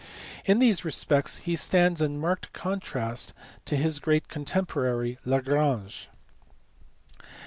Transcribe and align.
In 0.45 0.57
these 0.57 0.83
respects 0.83 1.37
he 1.37 1.55
stands 1.55 2.01
in 2.01 2.17
marked 2.19 2.53
con 2.53 2.79
trast 2.79 3.33
to 3.65 3.75
his 3.75 3.99
great 3.99 4.27
contemporary 4.29 5.19
Lagrange. 5.25 6.09